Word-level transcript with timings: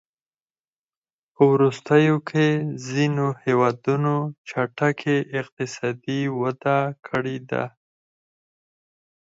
په 1.33 1.41
وروستیو 1.53 2.15
کې 2.29 2.45
ځینو 2.89 3.27
هېوادونو 3.43 4.15
چټکې 4.49 5.17
اقتصادي 5.39 6.21
وده 6.41 6.79
کړې 7.07 7.37
ده. 7.49 7.63